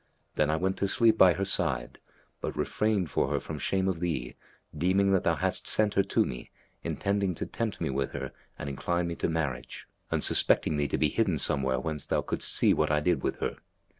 [0.33, 1.99] Then I went to sleep by her side,
[2.41, 4.35] but refrained from her for shame of thee,
[4.75, 6.49] deeming that thou hadst sent her to me,
[6.83, 10.97] intending to tempt me with her and incline me to marriage, and suspecting thee to
[10.97, 13.57] be hidden somewhere whence thou couldst see what I did with her.